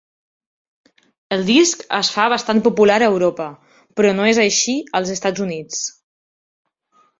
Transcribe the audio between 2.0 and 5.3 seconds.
fa bastant popular a Europa, però no és així als